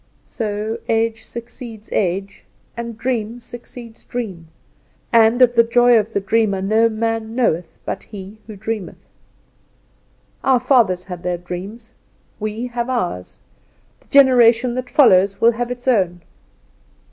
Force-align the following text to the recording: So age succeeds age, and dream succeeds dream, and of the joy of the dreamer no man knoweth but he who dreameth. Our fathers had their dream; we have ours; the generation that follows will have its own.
So 0.25 0.79
age 0.89 1.23
succeeds 1.23 1.89
age, 1.91 2.45
and 2.75 2.97
dream 2.97 3.39
succeeds 3.39 4.03
dream, 4.03 4.47
and 5.13 5.43
of 5.43 5.53
the 5.53 5.61
joy 5.63 5.95
of 5.99 6.11
the 6.13 6.19
dreamer 6.19 6.59
no 6.59 6.89
man 6.89 7.35
knoweth 7.35 7.77
but 7.85 8.01
he 8.01 8.39
who 8.47 8.55
dreameth. 8.55 9.05
Our 10.43 10.59
fathers 10.59 11.05
had 11.05 11.21
their 11.21 11.37
dream; 11.37 11.77
we 12.39 12.65
have 12.65 12.89
ours; 12.89 13.37
the 13.99 14.07
generation 14.07 14.73
that 14.73 14.89
follows 14.89 15.39
will 15.39 15.51
have 15.51 15.69
its 15.69 15.87
own. 15.87 16.23